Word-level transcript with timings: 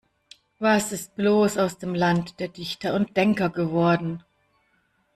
Was 0.57 0.91
ist 0.93 1.15
bloß 1.15 1.59
aus 1.59 1.77
dem 1.77 1.93
Land 1.93 2.39
der 2.39 2.47
Dichter 2.47 2.95
und 2.95 3.15
Denker 3.15 3.51
geworden? 3.51 4.23